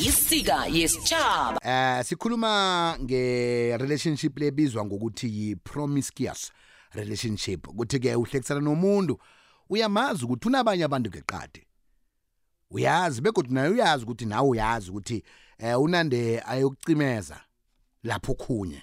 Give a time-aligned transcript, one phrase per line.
[0.00, 6.52] isika yesitshaba Eh sikhuluma nge-relationship lebizwa ngokuthi yi-promiscuous
[6.94, 7.68] relationship.
[7.68, 9.18] Ukuthi ke uhlekisana nomuntu
[9.70, 11.66] uyamazi ukuthi unabanye abantu ngeqadi.
[12.70, 15.24] Uyazi begodwa naye uyazi ukuthi nawe uyazi ukuthi
[15.58, 17.40] eh unande ayokucimeza
[18.02, 18.82] lapho khunye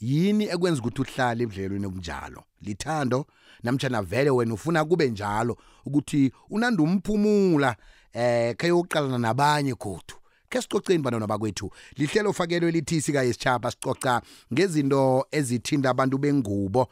[0.00, 2.44] yini ekwenza ukuthi uhlale ebudlelweni obunjalo?
[2.60, 3.26] Lithando
[3.62, 7.76] namtjana vele wena ufuna kube njalo ukuthi unanda umphumula
[8.12, 10.21] eh kayoqalana nabanye kodwa
[10.52, 14.20] ke sicoceni bantwana bakwethu lihlelo ofakelwe lithi sika yesichaba sicoca
[14.52, 16.88] ngezinto ezithinta abantu bengubo.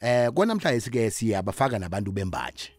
[0.00, 2.70] Eh kwanamhlanje sike siyabafaka nabantu bembanje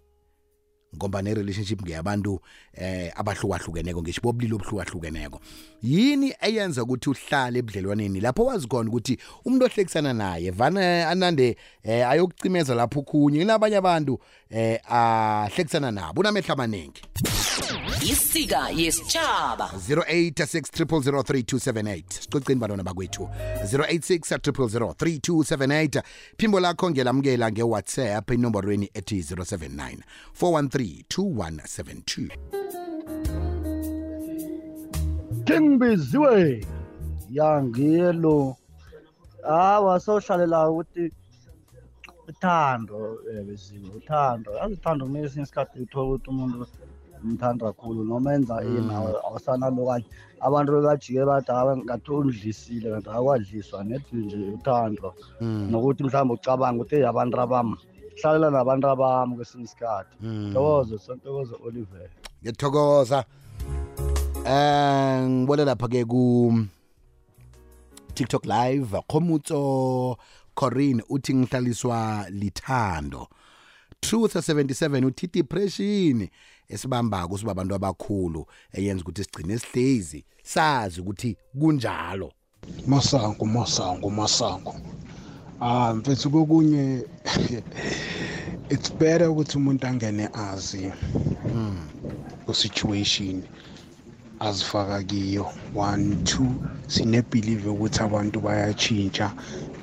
[0.96, 2.40] ngoba ne-relationship ngeyabantu
[2.74, 5.40] eh abahlukahlukeneko ngisho bobulili obuhlukahlukeneko.
[5.82, 8.20] Yini eyenza ukuthi uhlale ebudlelwaneni?
[8.22, 14.20] Lapho wazi khona ukuthi umuntu ohlekisana naye vana anande eh ayokucimeza lapho khunye nabanye abantu
[14.50, 17.02] eh ahlekisana nabo unamehla amaningi.
[18.04, 23.30] Isika yesitshaba 0866003278 sicoceni bantwana bakwethu.
[23.64, 26.04] 0866003278
[26.38, 29.98] phimbo lakho ngelamukela ngewhatsapp enomborweni ethi 079
[30.42, 32.30] 413 2172
[35.46, 36.66] Kingibiziwe
[37.30, 38.56] yangiyelo
[39.44, 41.12] hawa sohlalela ukuthi
[42.28, 44.52] uthando eh, beziwe uthando.
[44.52, 46.68] Yazi uthando kumele esinye isikhathi uthola ukuthi umuntu
[47.24, 50.06] umthanda kakhulu noma enza ini awa- awusanalo kanye
[50.42, 56.96] abantu bebajike bathi "Hawe, ngathi undlisile kanti akwadliswa nethi nje uthando nokuthi mhlawumbe ucabanga ukuthi
[56.96, 57.76] "Eyi, abantu abami
[58.22, 60.16] hlalela nabantu abami kwesinye isikhathi.
[60.22, 62.10] Ntokozo sontokozo oliver.
[62.42, 63.26] Ngiyathokoza.
[64.46, 66.54] Eh ngibona lapha ke ku
[68.14, 70.18] TikTok live Khomutso
[70.56, 73.28] Corinne uthi ngihlaliswa lithando.
[74.02, 76.28] Truth 77 uthi depression
[76.70, 82.32] esibambako siba abantu abakhulu eyenza ukuthi sigcine sihlezi sazi ukuthi kunjalo.
[82.88, 84.76] Masango masango masango.
[85.62, 87.06] Ah mfethu kokunye
[88.70, 90.92] it's better ukuthi umuntu angene azi
[92.46, 93.44] ku-situation
[94.40, 95.48] azifaka kiyo.
[95.76, 96.52] One two
[96.88, 99.32] sinebhilive ukuthi abantu bayatshintsha.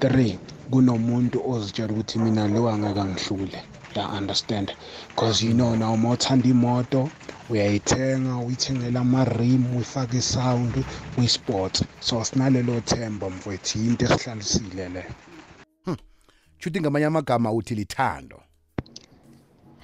[0.01, 0.39] Three
[0.71, 4.73] kunomuntu ozitshela ukuthi mina lo angeke angihlule ya understand.
[5.09, 7.11] Because you know now uma uthanda imoto
[7.51, 10.85] uyayithenga uyithengela ama-rim uyifake isound
[11.19, 15.05] uyisport so sinalelo themba mfowethu yinto esihlalisile le.
[16.59, 18.41] Chuthi ngamanye amagama uthi lithando.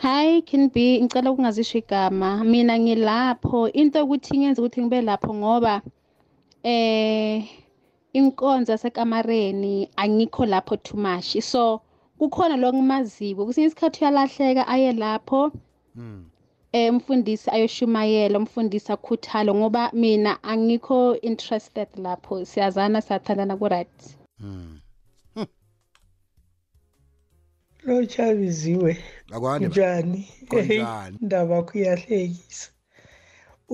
[0.03, 2.45] Hi Kin B ngicela ukungazisho igama.
[2.45, 5.83] Mina ngilapho into ukuthi ngenza ukuthi ngibe lapho ngoba
[6.63, 7.45] eh
[8.13, 11.41] inkonzo yasekamareni angikho lapho too much.
[11.41, 11.81] So
[12.19, 15.41] kukhona lo ngimaziko kusinye isikhathi uyalahleka aye lapho
[16.73, 20.99] eh umfundisi ayoshumayela umfundisi akhuthalo ngoba mina angikho
[21.31, 22.45] interested lapho.
[22.51, 23.97] Siyazana siyathandana ku right
[27.87, 28.93] lotshabiziwe
[29.35, 30.21] akwande njani?
[30.49, 31.17] Kunjani?
[31.23, 32.69] indaba yakho iyahlekisa.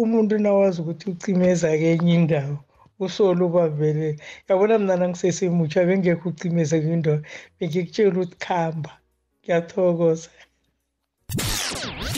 [0.02, 2.58] Umuntu nawazi ukuthi ucimeza kenye indawo.
[3.00, 7.22] Usolo ubambelela yabona mnana nangisesemutsha bengekho ucimeza kwindoda
[7.58, 8.90] bengikutshela ukuthi khamba.
[9.42, 10.28] Ngiyathokoza.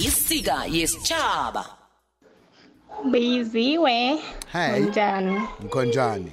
[0.07, 1.65] Isika yesitshaba
[3.11, 4.19] biziwe
[4.81, 6.33] njani ngikhonjani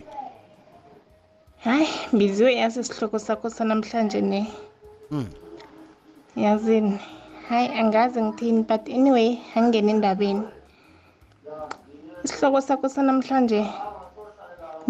[1.63, 4.41] hayi biziwe yazi isihloko sakho sanamhlanje ne.
[6.35, 6.99] Yazini
[7.49, 10.43] hayi angazi ngithini but anyway angingena endabeni.
[12.23, 13.65] Isihloko sakho sanamhlanje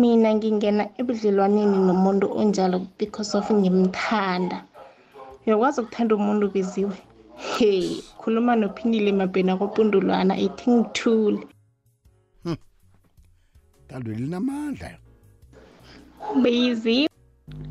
[0.02, 4.58] mina ngingena ebudlelwaneni nomuntu onjalo because of ngimthanda.
[5.46, 6.96] Uyakwazi ukuthanda umuntu biziwe
[7.58, 11.42] hey khuluma nophindile mabhena kopundulwana ithi ngithule
[13.88, 14.90] Tando linamandla
[16.44, 17.10] biziwe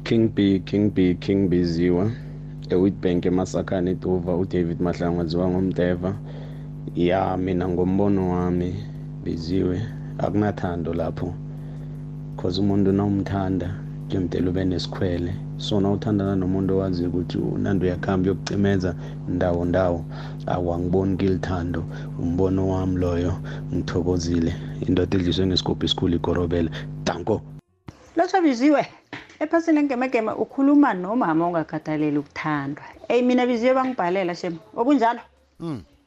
[0.07, 2.05] King B King B King Biziwa
[2.73, 6.11] eWitbank eMasakane eDuva uDavid Mahlangu ngomteva ngomdeva.
[6.95, 8.71] Ya mina ngombono wami
[9.25, 9.77] biziwe
[10.19, 11.29] akunathando lapho
[12.41, 13.69] cause umuntu nawumthanda
[14.09, 15.33] kuyomdela ube nesikhwele.
[15.59, 18.95] So nawuthandana nomuntu owazi ukuthi unandi uyakhamba yokucimeza
[19.29, 20.05] ndawo ndawo
[20.47, 21.85] awangiboni kilithando
[22.19, 23.33] umbono wami loyo
[23.75, 24.53] ngithokozile.
[24.89, 26.71] Indoda edliswe ngesigubhu esikhulu igorobela
[27.05, 27.43] danko!
[28.17, 28.83] Lotshabiziwe
[29.39, 32.85] ephasini engemegeme ukhuluma nomama ongakhathaleli ukuthandwa.
[33.09, 35.21] Eyi mina biziwe bangibhalela shem okunjalo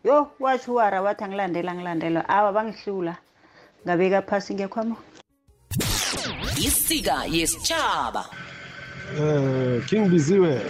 [0.03, 3.13] yo watsho uwara wathi angilandela ngilandela awa bangihlula.
[3.85, 4.97] Ngabeka phasi ngekhwamo
[6.67, 8.25] isika yesitshaba
[9.19, 10.61] Eh King Biziwe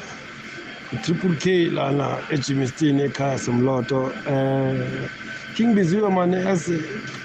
[1.03, 5.09] Triple K lana eJimistin ekhaya somloto eh
[5.55, 6.69] king biziwe mani as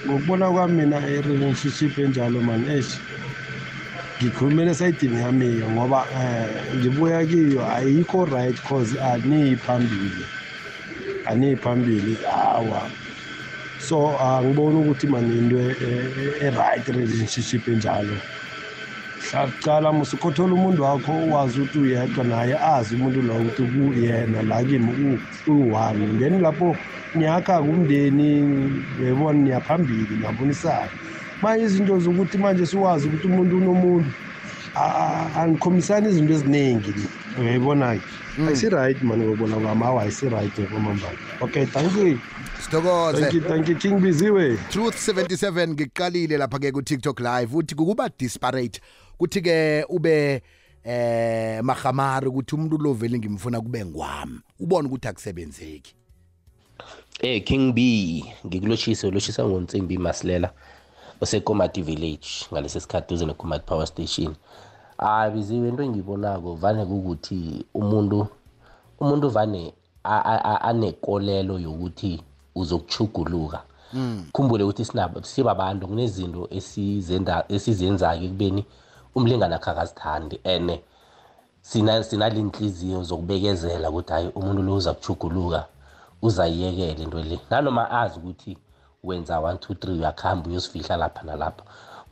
[0.07, 2.99] ngokubona kwami mina i-relationship enjalo mani eish
[4.23, 10.25] ngikhulumela esayidini yami-ke ngoba um ngibuya kiyo ayikho right cause aniyi phambili
[11.27, 12.91] aniyi phambili hawa
[13.89, 18.17] so angiboni ukuthi mani into e- e- e-right relationship enjalo.
[19.33, 25.19] Hlaqala musukothola umuntu wakho wazi ukuthi uyedwa naye azi umuntu lo ukuthi kuyena la kimi
[25.47, 26.77] uyi-one then lapho
[27.15, 28.43] niyakha kumndeni
[29.01, 30.89] uyayibona niyaphambili niyabonisana.
[31.43, 34.11] Manje izinto zokuthi manje siwazi ukuthi umuntu unomuntu
[34.75, 36.95] a- a- angikhomisani izinto eziningi
[37.41, 38.03] uyayibona-ke?
[38.47, 39.85] Ayisi-right mani ngobona kwami?
[39.85, 42.19] Awu ayisi-right kwamambala okay thank you.
[42.63, 43.21] Sithokoze.
[43.21, 43.77] Thank you thank you.
[43.77, 44.57] King biziwe.
[44.71, 48.81] Truth 77 ngiqalile lapha ke ku TikTok live uthi kukuba disparate
[49.19, 50.43] kuthi ke ube
[50.85, 54.41] eh mahamari ukuthi umuntu lo vele ngimfuna kube ngwami.
[54.61, 55.95] Ubone ukuthi akusebenzeki.
[57.21, 60.51] Eh King B ngikulochisa ulochisa ngoNtsimbi Masilela
[61.21, 64.35] osekomati village ngalesi sikhathi duze nekomati power station.
[64.99, 68.27] Ah biziwe into engibonako vane ukuthi umuntu
[69.01, 69.73] umuntu vane
[70.05, 72.23] anekolelo yokuthi
[72.55, 73.63] uzokuchuguluka
[74.33, 78.65] khumbule ukuthi sinabo sibabantu kunezinto esizenda esizenzayo ekubeni
[79.19, 80.79] umlingani akhe akazithandi and
[81.63, 85.67] sina sinalenhliziyo zokubekezela ukuthi hayi umuntu lo uza kuchuguluka
[86.23, 87.41] uzayiyekela into le.
[87.51, 88.57] Nanoma azi ukuthi
[89.05, 91.63] wenza 1 2 3 uyakhamba uyosifihla lapha nalapha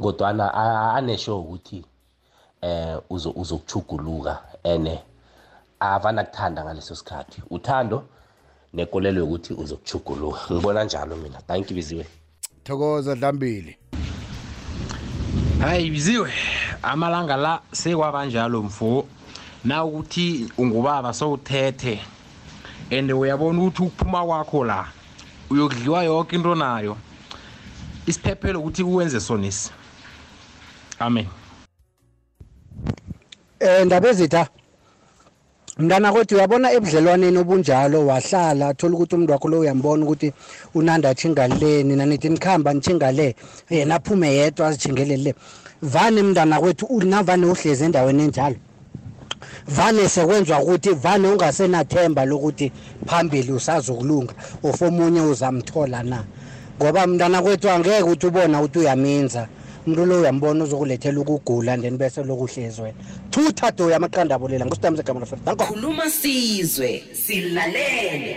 [0.03, 1.85] kodwana a- anesho ukuthi
[2.63, 5.03] eh uzo uzokuchuguluka ene
[5.81, 7.43] avana kuthanda ngaleso sikhathi.
[7.51, 8.05] Uthando
[8.75, 11.41] nekolelo yokuthi uzokuchuguluka ngibona njalo mina.
[11.41, 12.07] Thank you biziwe.
[12.65, 13.79] Thokoza dlambili
[15.61, 16.33] hayi biziwe.
[16.87, 19.07] Amalanga la sekwabanjalo mfo.
[19.65, 22.01] Na ukuthi ungubaba sowuthethe
[22.91, 24.87] and uyabona ukuthi ukuphuma kwakho la
[25.51, 26.97] uyokudliwa yonke into nayo.
[28.07, 29.71] Isiphephelo ukuthi uwenze sonisi
[30.99, 31.27] amen.
[33.61, 34.49] Eh ndaba ezitha
[35.79, 40.33] mntana kodwa uyabona ebudlelwaneni obunjalo wahlala thola ukuthi umuntu wakho lo uyambona ukuthi
[40.75, 43.37] unanda chingaleni nina nithi nikhamba nichingale
[43.71, 45.35] yena aphume yedwa azichingelele
[45.83, 48.57] vane mntana kwethu unavane uhlezi endaweni enjalo.
[49.67, 52.73] Vane sekwenzwa ukuthi vane ungasenathemba lokuthi
[53.07, 56.25] phambili usazokulunga of omunye uzamthola na.
[56.79, 59.49] Ngoba mntana kwethu angeke ukuthi ubona ukuthi uyaminza.
[59.87, 62.99] Umuntu lo uyambona uzokulethela ukugula then bese lokuhlezi wena.
[63.31, 65.65] Thutha do yamaqanda abolela ngositamze gama lafela danko.
[65.65, 68.37] Khuluma sizwe silalele.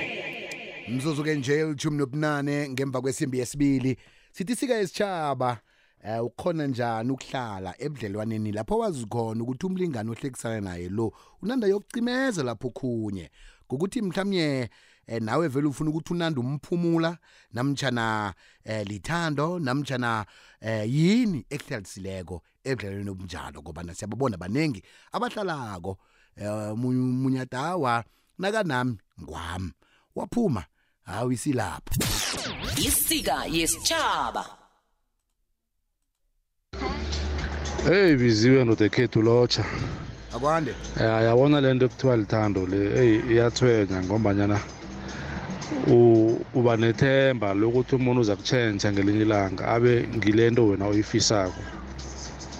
[0.90, 3.98] Mzuzu ke nje elithumi nobunane ngemva kwesimbi yesibili.
[4.32, 5.58] Sithi sika esitshaba
[6.04, 12.44] eh ukhona njani ukuhlala ebudlelwaneni lapho wazi khona ukuthi umlingani ohlekisana naye lo unanda yokucimeza
[12.44, 13.32] lapho khunye
[13.68, 14.70] ngokuthi mhlawumnye
[15.08, 17.18] eh, nawe vele ufuna ukuthi unanda umphumula
[17.54, 20.26] namtjana eh, lithando namtjana
[20.62, 23.62] eh, yini ekuhlalisileko ebudlelwaneni obunjalo?
[23.62, 25.98] Ngoba siyababona banengi abahlalako.
[26.36, 28.04] Eh, mu- munyadawa
[28.38, 29.72] nakanami ngwami.
[30.16, 30.66] Waphuma
[31.04, 31.94] hawu isilapho.
[32.78, 34.46] Isika yesitshaba
[37.88, 39.66] hey biziwe nodekhethu lotsha.
[40.34, 40.72] Akwande.
[40.98, 42.80] Um yabona le nto ekuthiwa lithando le.
[43.02, 44.60] Eyi iyathwenya ngombanyana
[45.88, 51.62] u- uba nethemba lokuthi umuntu uza kutshentsha ngelinye ilanga abe ngile nto wena uyifisako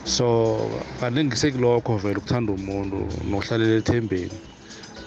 [0.04, 0.28] so
[1.00, 2.98] kaningi sekulokho vele ukuthanda umuntu
[3.30, 4.32] nokuhlalela ethembeni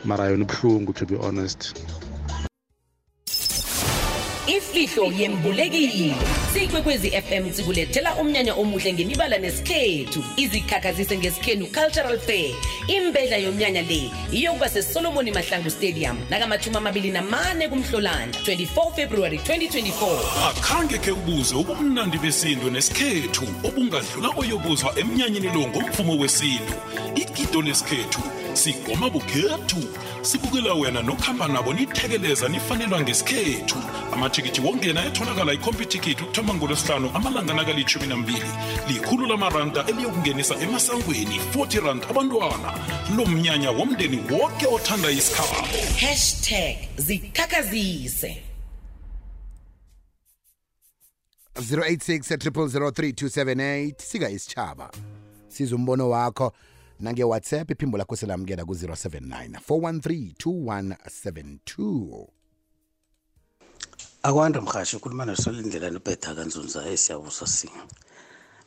[0.04, 1.74] mara yona ibuhlungu to be honest.
[4.92, 6.14] Ifihlo yembulekile.
[6.52, 10.24] Siyikwekwezi fm sikulethela umnyanya omuhle ngemibala nesikhethu.
[10.36, 12.54] Izikhakhazise ngesikhenu cultural fair.
[12.88, 20.98] Imbedla yomnyanya le iyokuba sesolomoni mahlangu stadium nakamathumi amabili namane kumhlolanja 24 february 2024 akhange
[20.98, 26.74] khe ubuze ubumnandi besintu nesikhethu obungadlula oyobuzwa emnyanyeni lo ngomvumo wesintu.
[27.14, 28.20] Igido lesikhethu
[28.54, 29.88] sigoma bukhethu.
[30.22, 33.76] Sibukela wena nokuhamba nabo nithekeleza nifanelwa ngesikhethu.
[34.12, 38.50] Amathikithi wongena etholakala ikhompyuthikithi ukuthoma ngolwesihlanu amalanga nakalitshumi nambili.
[38.88, 42.78] Likhulu lamaranda eliyokungenisa emasangweni 40 rand abantwana.
[43.16, 45.66] Lo mnyanya womndeni wonke othanda isikhabo.
[46.00, 48.42] Hashtag zikhakhazise.
[51.54, 54.90] 086 sika isitshaba
[55.48, 56.52] siza umbono wakho.
[57.02, 62.26] Nange-whatsapp iphimbo lakho selamukela ku-079 413 2172
[64.22, 67.84] akwande mhashi ukhuluma nosolindlela nobhetha kanzunza esiyabusa singa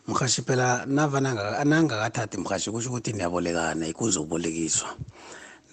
[0.08, 4.90] mhashi phela nava nanga- nangakathathi mhashi kusho ukuthi niyabolekana ikunze ukubolekiswa.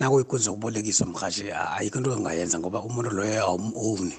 [0.00, 4.16] Nakuyikunze ukubolekiswa mhashi ayikho into engayenza ngoba umuntu loyo awum-owni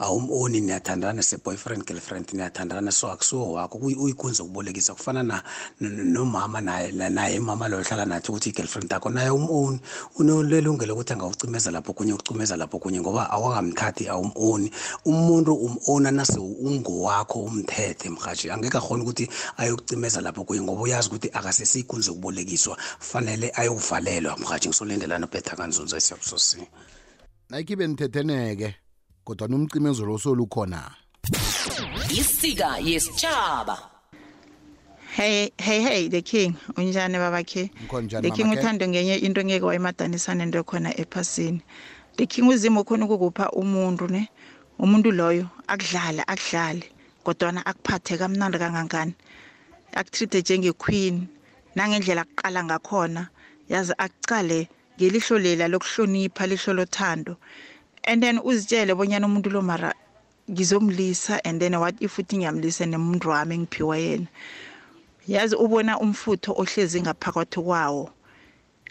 [0.00, 4.94] awum-oni niyathandana se-boyfriend girlfriend niyathandana so akusiwo wakho kuyi- uyikunze ukubolekisa.
[4.94, 5.42] Kufana na-
[5.80, 9.80] n- nomama naye na- naye imama loyo hlala nathi ukuthi i-girlfriend yakho naye um-oni
[10.18, 14.70] unelungelo ukuthi angawucimeza lapho kunye ucimeza lapho kunye ngoba awakamthathi awum-oni
[15.04, 21.30] umuntu um-ona nase ungowakho umthethe mhashi angeke akhona ukuthi ayokucimeza lapho kunye ngoba uyazi ukuthi
[21.32, 22.76] akasesiyikunze ukubolekiswa.
[22.98, 26.58] Fanele ayokuvalelwa mhashi ngisolindelana ubhetha kanzunza esiyabusosi
[27.50, 28.74] nayikibe nithetheneke.
[29.24, 30.90] Kodwa nomcimezelo osolukhona
[32.10, 33.90] isika yesitshaba
[35.10, 39.42] Hey hey hey the king unjani baba khe Ngikhona njani, The king uthando ngenye into
[39.42, 41.60] ngeke wayimadanisana into khona ephasini.
[42.16, 44.28] The king uzimo khona ukukupha umuntu ne?
[44.78, 46.84] Umuntu loyo akudlala akudlale
[47.24, 49.14] kodwa akuphathe kamnandi kangangani.
[49.92, 51.26] Akutrite njengequeen
[51.74, 53.28] nangendlela akuqala ngakhona
[53.68, 57.36] yazi akucale ngelihlo lela lokuhlonipha lihlo lothando.
[58.10, 59.94] And then uzitshele bonyana umuntu lo mara
[60.50, 64.26] ngizomlisa and then what if uthi ngiyamlisa nemuntu wami engiphiwa yena?
[65.28, 68.10] Yazi ubona umfutho ohlezi ngaphakathi kwawo.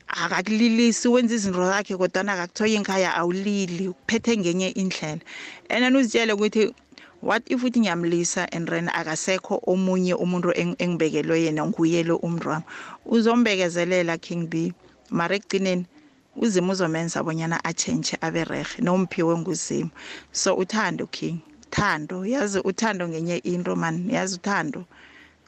[0.08, 5.20] Akakulilisi wenza izinto zakhe kodwana akakuthoya inkhaya awulili uphethe ngenye indlela.
[5.70, 6.74] And then uzitshele ukuthi
[7.22, 12.50] what if uthi ngiyamlisa and then akasekho omunye umuntu eng- engibekelwe yena nguye lo umntu
[12.50, 12.66] wami.
[13.06, 14.74] Uzombekezelela king b.
[15.12, 15.86] Mara ekugcineni
[16.36, 19.90] uzimo uzomenza bonyana atshentshe abe rehe nomphiwe nguzimo
[20.32, 24.86] so uthando king thando yazi uthando ngenye into man yazi uthando.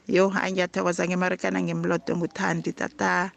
[0.08, 3.32] Yo angiyathokoza ngemarekana ngemlodo nguthandi tata.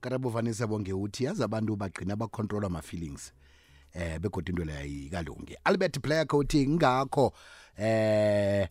[0.00, 3.32] Karabo vanisa bonge uthi yazi abantu bagcina bacontrolwa ama-feelings
[3.94, 5.56] eh begodwa into leyo ayikalungi.
[5.64, 7.32] Albert player uthi ngakho
[7.78, 8.68] eh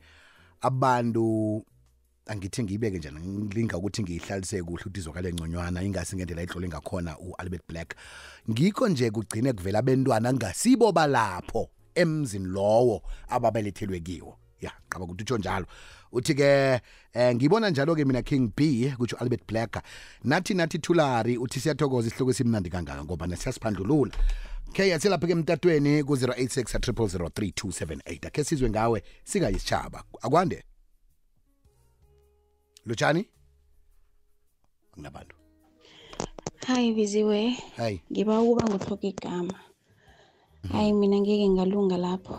[0.61, 1.65] abantu
[2.29, 3.19] angithi ngiyibeke njani?
[3.19, 7.95] Ngilinga ukuthi ngiyihlalise kuhle ukuthi izokale ngconywana ingasi ngendlela ihlole ngakhona u-albert black.
[8.49, 14.37] Ngikho nje kugcine kuvela abentwana ngasibo balapho emzini lowo ababelethelwe kiwo.
[14.61, 15.65] Ya qaba ukuthi utsho njalo.
[16.11, 16.81] Uthi-ke
[17.13, 19.83] eh, ngibona njalo-ke mina king b kutsho albert black.
[20.23, 24.11] Nathi nathi thulari uthi siyathokoza isihloko esimnandi kangaka ngoba nasiyasiphandlulula
[24.73, 30.63] khe yaselapha-ke emtatweni ku-086 3278 akhe sizwe ngawe sikayisitshaba akwande?
[32.85, 33.25] Lutshani
[34.91, 35.39] akunabantu
[36.69, 38.01] hayi biziwe hayi.
[38.11, 39.57] Ngiba ukuba nguthoka igama.
[40.71, 42.35] Hayi mina ngeke ngalunga lapho.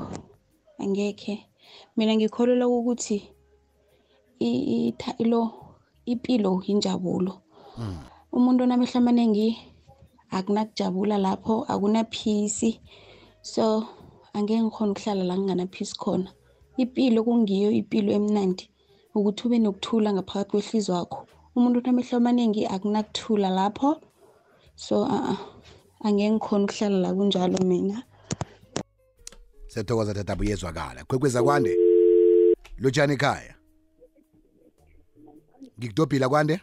[0.78, 1.46] Angekhe.
[1.96, 3.18] Mina ngikholelwa ukuthi
[5.18, 5.42] lo
[6.06, 7.32] impilo yinjabulo.
[8.32, 9.58] Umuntu onamehlo amaningi
[10.30, 12.80] akunakujabula lapho akunaphisi.
[13.42, 13.86] So
[14.32, 16.30] angeke ngikhona ukuhlala la nginganaphisi khona.
[16.76, 18.70] Impilo kungiyo impilo emnandi.
[19.14, 21.26] Ukuthi ube nokuthula ngaphakathi kwehliziyo wakho.
[21.56, 24.00] Umuntu onamehlo amaningi akunakuthula lapho
[24.76, 25.36] so uh,
[26.04, 28.02] angeke ngikhona ukuhlala la kunjalo mina.
[29.66, 31.04] Siyathokoza tata buyezwakala.
[31.04, 31.76] Kwekweza kwande?
[32.78, 33.54] Lutshani ekhaya?
[35.78, 36.60] Ngikudobhila kwande?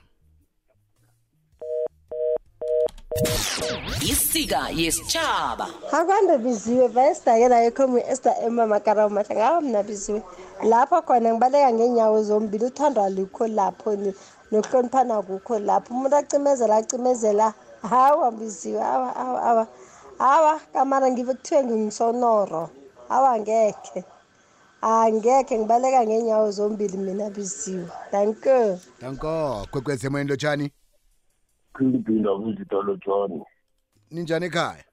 [4.01, 9.35] Isika yesitshaba akwande biziwe vayesidakela ekhomi esta emamakara mahla.
[9.35, 10.21] Ngawo mna biziwe.
[10.63, 14.13] Lapho khona ngibaleka ngenyawo zombili uthando alikho lapho ni-
[14.51, 15.93] nokuhloniphana kukho lapho.
[15.93, 17.53] Umuntu acimezela acimezela.
[17.89, 19.67] Hawa biziwe awa awa awa
[20.19, 22.69] awa kamara ngive kuthiwe ngingisonoro
[23.09, 24.03] awa ngekhe
[24.81, 27.87] angekhe ngibaleka ngenyawo zombili mina biziwe.
[28.11, 30.71] Danke danko kwekwezi emoyeni lotshani
[31.77, 33.41] khiliphinda kuzitolo joni
[34.11, 34.83] ninjani ekhaya?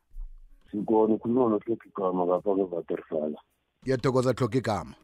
[0.70, 3.38] Sikona ukhuluma nohlekigama ngapha ngevatersala
[3.82, 4.94] ngiyathokoza hloka igama.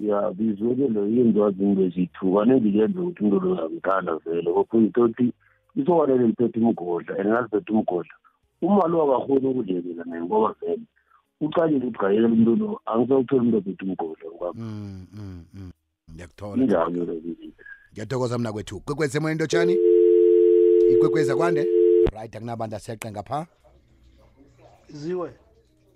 [0.00, 5.32] Ya bizwekelo yenziwazi into ezithuka nengiyenza ukuthi into lo yangithanda vele kophuyitoti
[5.76, 8.14] isokwanele liphethe umgodla and naliphethe umgodla
[8.62, 10.82] uma lo akakhoni ukulekelela naye ngoba vele
[11.40, 15.72] ucalile ukuthi gayekela umuntu lo angisawutholi umuntu ophethe umgodla ngoba Mm, mm, mm.
[16.14, 16.62] ngiyakuthola.
[16.62, 17.52] Injalo le bizile
[17.92, 19.74] ngiyathokoza mna kwethu kwekwezi emoyeni lotshani
[20.92, 21.66] ikwekwezi akwande?
[22.12, 23.46] Right akunabantu aseqe ngapha.
[24.88, 25.30] Ziwe.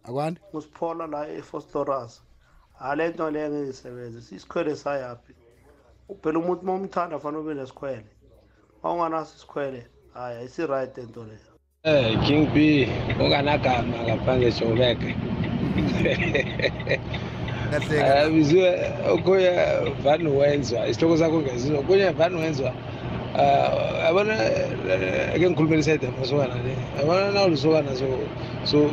[0.05, 0.41] Akwande?
[0.53, 2.23] Usiphola la efostoras.
[2.81, 5.35] Ale nto leyo ngiyisebenze sisikhwele sayaphi
[6.23, 8.05] phela umuntu uma umthanda fanele ube nesikhwele.
[8.83, 12.89] Ma unganaso isikhwele hayi ayisi-right ento leyo Eh King B
[13.21, 15.01] unganagama ngaphandle Joburg.
[18.33, 22.75] Biziwe, okunye okuya van wenzwa isihloko sakho ngezizo, kunye van wenzwa
[23.39, 24.35] eh abona
[25.35, 28.09] ake ngikhulumela iside masokana le abona na ulusokana so
[28.65, 28.91] so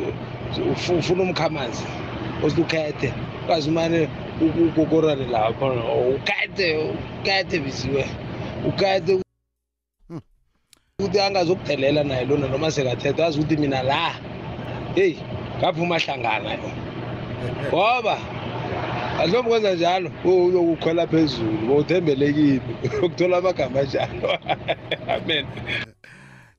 [0.54, 1.84] so ufu- ufuna umkhamazi
[2.44, 3.12] osikhethe
[3.46, 4.08] kwazi umane
[4.68, 5.66] ukukorane lapho
[6.14, 6.68] ukhethe
[7.20, 8.04] ukhethe biziwe
[8.68, 9.22] ukhethe
[11.00, 14.14] ukuthi angazokudelela naye lona noma sekathetha azi ukuthi mina la
[14.94, 15.18] heyi
[15.58, 16.70] ngaphuma hlangana yo
[17.68, 18.18] ngoba
[19.18, 21.66] ahlombe kwenza njalo uyokukhwela phezulu.
[21.66, 22.60] Bowuthembele kimi.
[23.06, 24.38] Ukuthola amagama anjalo.
[25.16, 25.46] Amen.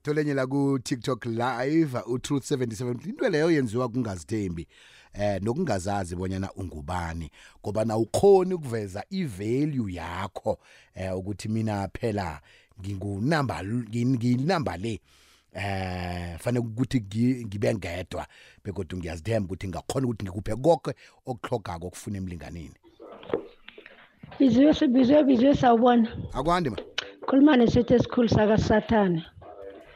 [0.04, 4.68] Tholenye la ku TikTok live uTruth 77 into leyo yenziwa kungazithembi
[5.14, 10.58] eh nokungazazi bonyana ungubani ngoba na ukhoni ukuveza ivalue yakho
[10.96, 12.42] eh ukuthi mina phela
[12.82, 15.00] ngingunamba nginamba le.
[15.56, 18.26] Eh fanele ukuthi ngi- ngibe ngedwa
[18.64, 20.92] bekodwa ngiyazithemba ukuthi ngakhona ukuthi ngikuphe konke
[21.26, 22.78] okuhlogako okufuna emlinganini.
[24.40, 26.10] Biziwe sibiziwe biziwe sawubona.
[26.34, 26.78] Akwande ma.
[27.28, 29.24] Khuluma nesithi esikhulu sakasathane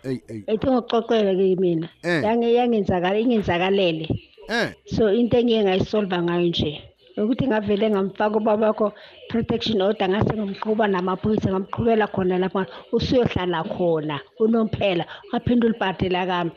[0.04, 0.44] ey ey.
[0.48, 1.90] Ethi ngokuxoxela ke mina.
[2.04, 2.24] Eh.
[2.24, 4.08] yange yangenzakala ingenzakalele.
[4.50, 4.72] Eh.
[4.86, 6.82] So into engiye ngayisolva ngayo nje
[7.18, 8.94] ukuthi ngavele ngamfaka ubabakho
[9.30, 15.06] protection order ngase ngimqhuba namaphoyisa ngamqhubela khona lapha usuyohlala khona unomphela.
[15.34, 16.52] Waphinde ulibhadela kami.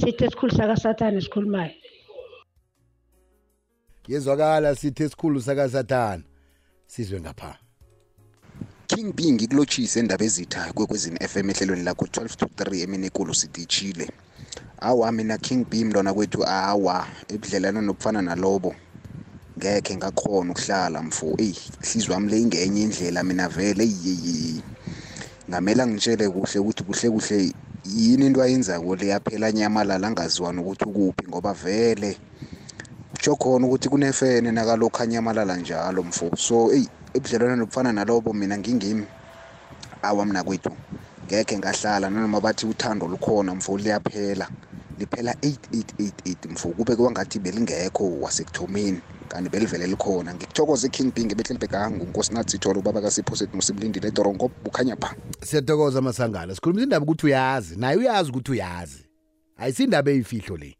[0.00, 1.74] Sithi esikhulu sakasathane esikhulumayo
[4.08, 6.22] yezwakala sithi esikhulu sakasathana
[6.86, 7.58] sizwe ngapha.
[8.86, 14.10] King B ngikulotshise indaba ezitha kwekwezini FM ehlelweni lakho 12 to 3 emini ekulu sidishile
[14.80, 18.74] awa mina King B mntwana kwethu awa ebudlelana nokufana nalobo.
[19.64, 21.34] Ngekhe ngakhona ukuhlala mfo.
[21.38, 23.84] Eyi ihlizwa wami le ingenye indlela mina vele.
[23.84, 24.64] Eyiyeyi
[25.50, 27.54] ngamela ngitshele kuhle ukuthi kuhle kuhle
[27.84, 32.20] yini into ayenzako le yaphela nyamalala angaziwani ukuthi ukuphi ngoba vele
[33.10, 36.36] kutsho khona ukuthi kunefene nakalokhu anyamalala njalo mfo.
[36.36, 39.06] So eyi ebudlelwana nokufana nalobo mina ngingimi
[40.02, 40.76] awa mna kwethu
[41.26, 44.48] ngekhe ngahlala nanoma bathi uthando lukhona mfo liyaphela
[44.98, 46.68] liphela 8888 mfo.
[46.68, 49.02] Kube kwangathi belingekho wasekuthomeni.
[49.34, 50.34] Kanti belivele likhona.
[50.34, 55.14] Ngikuthokoze king b ngebetlembhekangu nkosinathi tholo ubaba kasipho sethu musibilindile etorongo bukhanya pha.
[55.42, 59.04] Siyathokoza masangana sikhuluma indaba ukuthi uyazi naye uyazi ukuthi uyazi.
[59.58, 60.76] Ayisindaba eyifihlo le.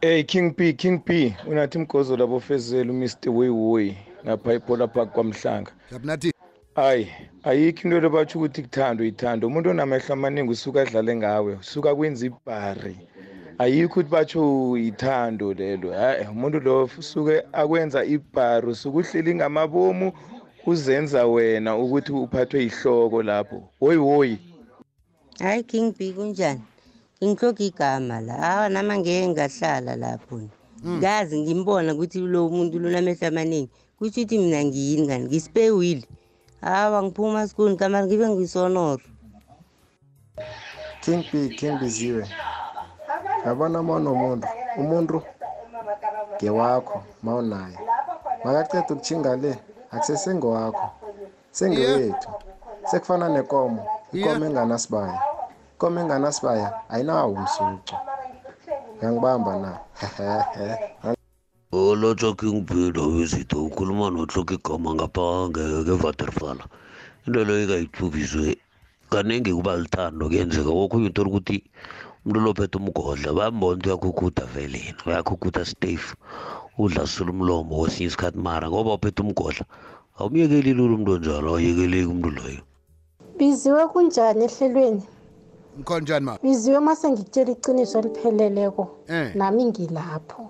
[0.00, 5.72] Hey King P King P unathi mgozo labo fezela uMr Weiwei ngapha ePola Park kwamhlanga.
[5.92, 6.32] Yabunathi
[6.74, 7.08] hayi
[7.42, 12.96] ayikho into lebatsho ukuthi kuthando ithando umuntu onamehlo amaningi usuka adlale ngawe usuka kwenza ibhari.
[13.58, 14.42] Ayikho ukuthi batsho
[14.76, 20.12] ithando lelo hayi umuntu lo usuke akwenza ibhari usuke uhleli ngamabomu
[20.66, 23.58] uzenza wena ukuthi uphathwe yihloko lapho.
[23.80, 24.38] Hoyi hoyi
[25.38, 26.60] hayi king b kunjani?
[27.24, 28.34] Ngihloga igama la.
[28.38, 30.40] Awa nama ngeke ngahlala lapho
[30.86, 33.70] ngazi ngimbona ukuthi lo muntu lunamehlo amaningi.
[33.98, 36.04] Kusho ukuthi mina ngiyini kani ngisipewile
[36.60, 39.02] hawa ngiphuma sikuni kamari ngibe ngisonoro
[41.00, 42.26] king b king biziwe
[43.46, 45.22] yabona ma unomuntu umuntu
[46.36, 47.78] ngewakho ma unaye
[48.44, 49.52] makaceda ukuthinga le
[49.90, 50.86] akusesengowakho
[51.52, 52.30] sengewethu
[52.90, 53.82] sekufana nekomo.
[54.12, 55.18] Ikomo enganasibaya
[55.74, 57.96] ikomo enganasibaya ayinawo umsuco.
[58.96, 59.70] Ngiyangibamba na.
[61.72, 66.64] Olotsha king peter wezitho ukhuluma nohloka igama ngapha nge- ngevaterfala
[67.26, 68.56] into leyo ikayithubizwe
[69.10, 71.64] kaningi kuba lithando kuyenzeka wokhunye uthola ukuthi
[72.26, 76.08] umuntu lophethe umgodla bayambona ukuthi uyakhukhuta veleni uyakhukhuta stave
[76.78, 79.64] udla sula umlomo kwesinye isikhathi mara ngoba uphethe umgodla
[80.18, 82.62] awumyekeli lula umuntu onjalo awuyekeleki umuntu loyo.
[83.38, 85.02] Biziwe kunjani ehlelweni?
[85.78, 86.34] Ngikhonjani ma?
[86.42, 89.34] Biziwe mase ngikutshela iqiniso elipheleleko Eh.
[89.38, 90.42] nami ngilapho.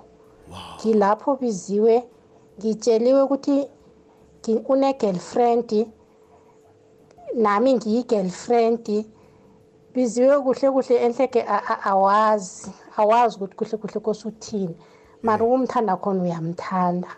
[0.81, 1.95] Ngilapho biziwe
[2.59, 3.57] ngitsheliwe ukuthi
[4.73, 5.71] une-girlfriend
[7.35, 8.87] nami ngiyi-girlfriend.
[10.01, 14.77] Biziwe kuhle kuhle enhleke a- a- awazi awazi ukuthi kuhle kuhle kosuthini.
[15.23, 17.09] Mara umthanda khona uyamthanda.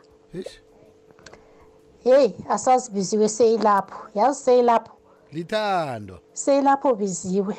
[2.04, 4.08] Heyi asazi biziwe seyilapho.
[4.14, 4.92] Yazi seyilapho?
[5.32, 6.20] Lithando.
[6.32, 7.56] Seyilapho biziwe.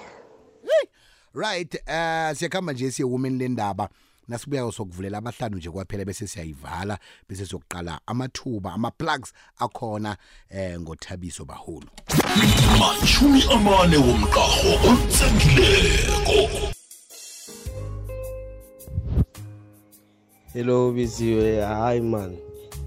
[1.33, 3.89] Right eh siyakhamba nje siye women lendaba.
[4.29, 10.17] Nasibuya sokuvulela abahlanu nje kwaphela bese siyayivala bese sokuqala amathuba ama plugs akhona
[10.49, 11.89] eh ngothabiso bahulu
[12.79, 16.69] mashumi amane womqaho olutsengileyo
[20.53, 21.61] hello biziwe.
[21.61, 22.37] Hayi man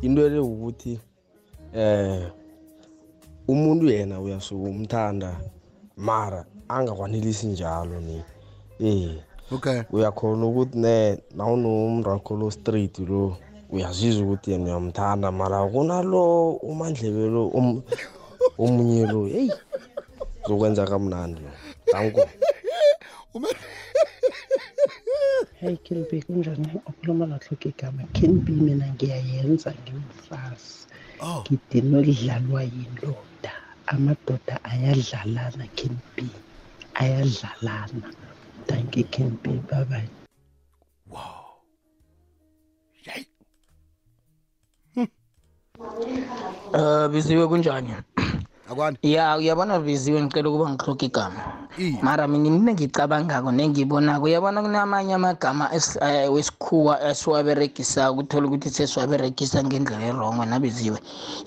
[0.03, 1.01] into le ukuthi
[1.75, 2.31] eh
[3.49, 5.41] umuntu yena uyasuka umthanda
[5.97, 8.23] mara angakwanelisi njalo ni.
[8.81, 9.32] Eh.
[9.55, 9.83] Okay.
[9.93, 13.37] Uyakhona ukuthi ne nawunomrakho lo street lo
[13.71, 17.83] uyazizwa ukuthi yena uyamthanda mara kunalo umandlebe lo um-
[18.59, 19.53] omunye lo heyi
[20.47, 21.51] zokwenza kamnandi lo.
[21.93, 22.29] Danko.
[25.61, 26.69] Hey King B kunjani?
[26.87, 30.87] Ukhuluma nohloka igama King B mina ngiyayenza ngimfazi
[31.23, 33.55] ngidinwe kudlalwa yindoda.
[33.87, 36.27] Amadoda ayadlalana King B.
[36.95, 38.11] Ayadlalana.
[38.67, 39.05] Thank you
[39.43, 40.09] B bye bye
[46.75, 47.93] Eh biziwe kunjani?
[48.71, 48.97] Akwani?
[49.03, 51.41] Ya uyabona biziwe ngicela ukuba ngihloke igama.
[52.03, 60.05] Mara mina mina ngicabangako nengibonako uyabona kunamanye amagama eh, wesikhuwa esiwaberegisa ukuthola ukuthi sesiwaberegisa ngendlela
[60.05, 60.99] erongo nabiziwe.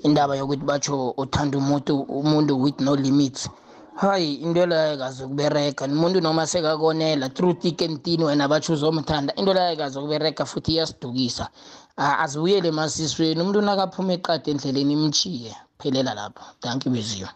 [0.04, 3.50] Indaba yokuthi batsho uthanda umuntu umuntu with no limits.
[3.96, 9.36] Hayi into leyo ayikazi ukubereka umuntu noma sekakonela through thick and thin wena batsho uzomthanda
[9.36, 11.50] into leyo ayikazi ukubereka futhi iyasidukisa
[11.98, 16.44] Ah, azibuyele emasisweni umuntu nakaphuma eqadi endleleni imchiye phelela lapho.
[16.60, 17.30] Thank you beziwe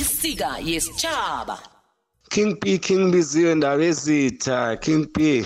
[0.00, 1.58] isika yesitshaba
[2.30, 4.76] King P King biziwe ndaba ezitha.
[4.76, 5.44] King P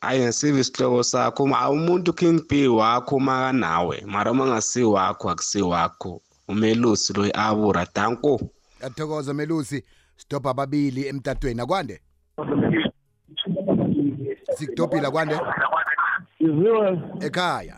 [0.00, 1.42] ayingesivi isihloko sakho.
[1.42, 6.22] Uma umuntu King P wakho uma kanawe mara uma ngasi wakho akusi wakho.
[6.48, 8.40] Umelusi lo abura danko.
[8.84, 9.84] Athokoza Melusi
[10.16, 12.00] stop ababili emtatweni akwande?
[14.54, 15.40] Sikutopila kwande
[16.38, 17.76] Iziwe ekhaya?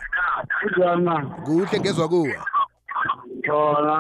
[0.71, 2.39] Njana kuhle ngezwe kuwe?
[3.47, 3.97] Khona.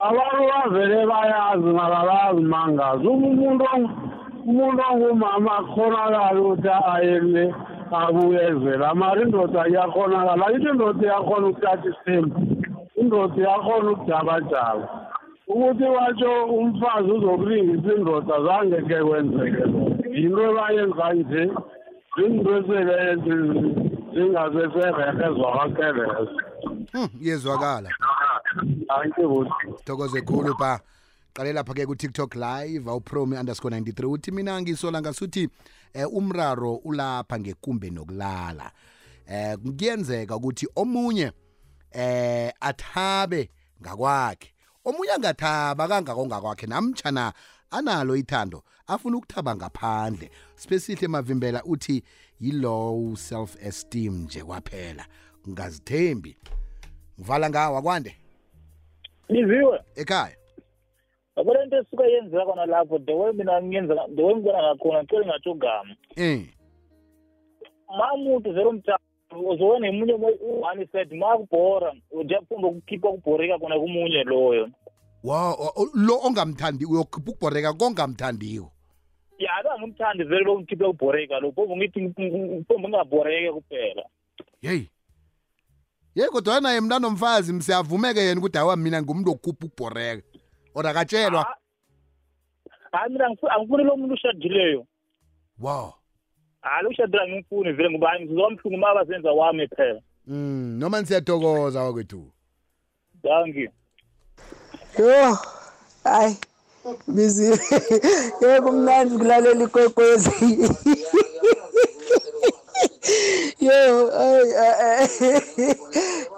[0.00, 3.64] Abantu bavele bayazi mara bayazimangaza uma umuntu
[4.46, 7.54] umuntu ongumama akhonakala ukuthi ayele
[7.90, 8.94] abuyezela.
[8.94, 12.57] Mara indoda iyakhonakala ayitho indoda iyakhona ukuthatha isithembu
[13.00, 14.88] indoda iyakhona ukujabajaba
[15.48, 19.64] ukuthi watsho umfazi uzokulingisa indoda zange ke kwenzeke
[20.14, 21.42] yinto ebayenza nje
[22.16, 23.16] zinto esele
[24.14, 26.38] zingaseserehe zwakakelezo
[26.92, 27.90] Hmm, yezwakala
[28.88, 29.46] Thank you
[29.84, 30.80] Thokoze khulu pa.
[31.34, 35.48] Qale lapha ke ku TikTok live awupromi underscore 93 uthi mina ngisola ngasuthi
[35.94, 38.70] eh, umraro ulapha ngekumbe nokulala.
[39.26, 41.32] Eh kuyenzeka ukuthi omunye
[41.92, 43.50] eh athabe
[43.82, 44.52] ngakwakhe.
[44.84, 47.32] Omunye angathaba kangako ngakwakhe namtjana
[47.70, 50.30] analo ithando afuna ukuthaba ngaphandle.
[50.54, 52.02] Spesihle emavimbela uthi
[52.40, 55.06] yi-low self esteem nje kwaphela.
[55.48, 56.36] Ngazithembi
[57.18, 58.16] ngivala ngawo akwande?
[59.28, 60.36] Liziwe ekhaya?
[61.36, 65.26] Yabona into esuke yenzeka khona lapho the way mina ngiyenza the way ngibona ngakhona ngicela
[65.26, 66.46] ngatsho ugama eh.
[67.88, 68.97] Ma umuntu vele umthathu
[69.36, 70.12] uzowe nemunye
[70.62, 74.68] one said ma kubhora ujaphumba ukukhipha ukubhoreka khona kumunye loyo.
[75.24, 75.54] Wow
[75.94, 78.70] lo ongamthandi uyokhipha ukubhoreka kongamthandiyo
[79.38, 82.08] ya alo angimthandi vele lo ngikhipha ukubhoreka lo phofu ngithi
[82.68, 84.04] phofu ngingabhoreke kuphela.
[84.60, 84.82] Hey
[86.14, 90.22] ye kodwa naye mna nomfazi msiyavumeke yena ukuthi awa mina ngumuntu okhupha ukubhoreka.
[90.74, 91.46] Or akatshelwa
[92.92, 94.86] hayi mina angifu- angifuni lo muntu ushadileyo
[95.60, 95.92] wow
[96.90, 100.00] ushadile angimfuni vele ngoba hayi ngizizwa mhlungu ma bazenza wami phela.
[100.26, 102.32] Mm noma nisiyathokoza wakwethu
[103.22, 103.70] thank you
[104.98, 105.38] yo
[106.04, 106.36] hayi
[107.08, 107.60] bizi
[108.40, 110.30] yebo kumnandi kulalela ikwekwezi.
[113.60, 114.50] Yo hayi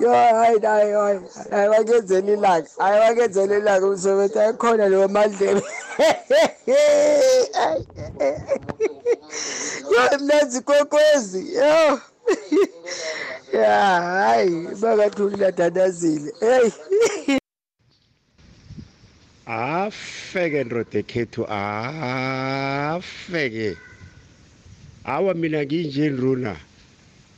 [0.01, 2.69] yo hayi hayi hayi hayi wakenzela ilanga.
[2.79, 5.63] Hayi wakenzela ilanga umsebenzi ayikhona leyo mandlebe
[9.95, 12.01] yo mnanzi ikwekwezi yo
[13.63, 16.71] ya hayi bakathulile dadazile hey.
[19.47, 22.89] Afeke ndoda ekhethu afeke.
[25.05, 26.57] Awa mina nginje ndruna.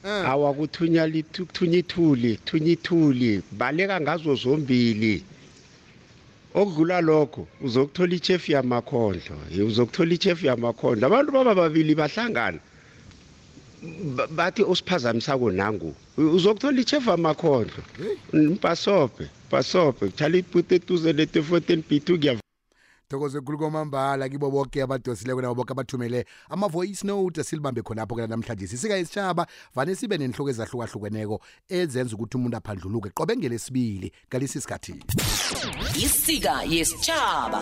[0.04, 3.42] Awa kuthunyali thunyithuli thunyithuli.
[3.52, 5.24] Baleka ngazo zombili.
[6.54, 11.06] Okudlula lokho uzokuthola ichefu yamakhondlo Eh, uzokuthola ichefu yamakhondlo.
[11.06, 12.58] Abantu baba babili bahlangana
[14.16, 17.82] ba- bathi osiphazamisako nangu uzokuthola ichefu yamakhondlo.
[18.32, 22.41] Mpasobhe mpasobhe thala ipute eduze netefoten b2 kuya
[23.12, 28.66] thokoze khulu kwamambala kibo boke abadosileko nabo boke abathumele ama-voice note asilibambe khonapho ke namhlanje
[28.66, 33.10] sisika isitshaba vane sibe nenhloko ezahlukahlukeneko ezenza ukuthi umuntu aphandluluke.
[33.10, 34.94] Qobe ngelesibili ngalesi sikhathi.
[35.96, 37.60] Isika yesitshaba